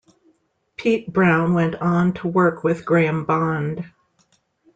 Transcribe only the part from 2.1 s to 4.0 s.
to work with Graham Bond.